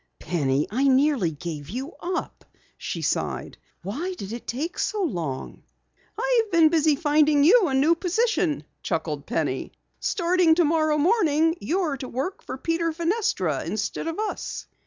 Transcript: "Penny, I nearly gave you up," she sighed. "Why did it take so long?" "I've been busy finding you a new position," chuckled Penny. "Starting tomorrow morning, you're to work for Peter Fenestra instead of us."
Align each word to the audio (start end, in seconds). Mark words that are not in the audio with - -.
"Penny, 0.17 0.65
I 0.71 0.87
nearly 0.87 1.29
gave 1.29 1.69
you 1.69 1.93
up," 1.99 2.43
she 2.75 3.03
sighed. 3.03 3.59
"Why 3.83 4.15
did 4.15 4.31
it 4.33 4.47
take 4.47 4.79
so 4.79 5.03
long?" 5.03 5.61
"I've 6.19 6.49
been 6.51 6.69
busy 6.69 6.95
finding 6.95 7.43
you 7.43 7.67
a 7.67 7.75
new 7.75 7.93
position," 7.93 8.63
chuckled 8.81 9.27
Penny. 9.27 9.73
"Starting 9.99 10.55
tomorrow 10.55 10.97
morning, 10.97 11.55
you're 11.61 11.97
to 11.97 12.07
work 12.09 12.41
for 12.41 12.57
Peter 12.57 12.91
Fenestra 12.91 13.63
instead 13.63 14.07
of 14.07 14.17
us." 14.17 14.65